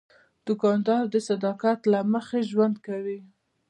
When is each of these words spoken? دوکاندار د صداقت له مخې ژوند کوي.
دوکاندار 0.47 1.03
د 1.13 1.15
صداقت 1.29 1.79
له 1.91 1.99
مخې 2.13 2.39
ژوند 2.51 2.75
کوي. 2.87 3.19